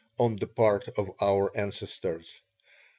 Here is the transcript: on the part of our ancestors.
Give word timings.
on 0.17 0.35
the 0.37 0.47
part 0.47 0.87
of 0.97 1.11
our 1.21 1.55
ancestors. 1.55 2.41